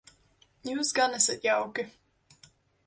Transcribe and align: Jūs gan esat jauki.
Jūs 0.69 0.93
gan 1.01 1.13
esat 1.21 1.47
jauki. 1.49 1.89